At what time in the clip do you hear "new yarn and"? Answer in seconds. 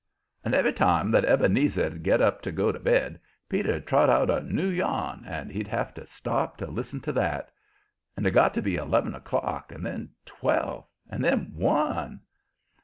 4.41-5.51